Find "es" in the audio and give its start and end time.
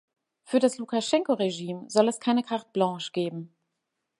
2.09-2.19